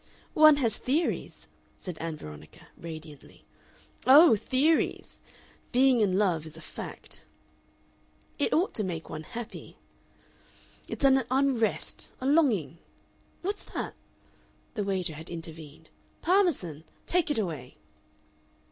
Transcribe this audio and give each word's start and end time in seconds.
"One 0.33 0.55
has 0.55 0.77
theories," 0.77 1.47
said 1.77 1.99
Ann 1.99 2.15
Veronica, 2.17 2.69
radiantly. 2.75 3.45
"Oh, 4.07 4.35
theories! 4.35 5.21
Being 5.71 6.01
in 6.01 6.17
love 6.17 6.43
is 6.47 6.57
a 6.57 6.61
fact." 6.61 7.23
"It 8.39 8.51
ought 8.51 8.73
to 8.73 8.83
make 8.83 9.11
one 9.11 9.21
happy." 9.21 9.77
"It's 10.87 11.05
an 11.05 11.23
unrest 11.29 12.09
a 12.19 12.25
longing 12.25 12.79
What's 13.43 13.63
that?" 13.63 13.93
The 14.73 14.83
waiter 14.83 15.13
had 15.13 15.29
intervened. 15.29 15.91
"Parmesan 16.23 16.83
take 17.05 17.29
it 17.29 17.37
away!" 17.37 17.77